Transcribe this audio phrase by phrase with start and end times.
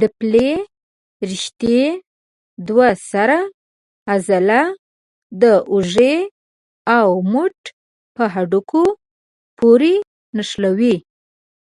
[0.00, 0.50] د پلې
[1.30, 1.80] رشتې
[2.68, 3.38] دوه سره
[4.12, 4.60] عضله
[5.42, 6.16] د اوږې
[6.96, 7.58] او مټ
[8.16, 8.82] په هډوکو
[9.58, 9.94] پورې
[10.36, 10.96] نښلوي.